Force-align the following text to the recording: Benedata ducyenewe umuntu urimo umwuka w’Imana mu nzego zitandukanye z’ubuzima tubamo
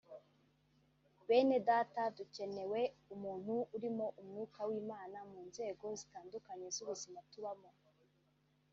Benedata 1.27 2.03
ducyenewe 2.17 2.81
umuntu 3.13 3.53
urimo 3.75 4.05
umwuka 4.21 4.59
w’Imana 4.69 5.17
mu 5.31 5.39
nzego 5.49 5.85
zitandukanye 5.99 6.67
z’ubuzima 6.75 7.19
tubamo 7.31 7.69